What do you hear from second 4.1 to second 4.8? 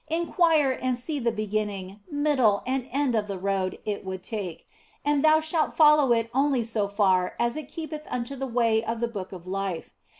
take,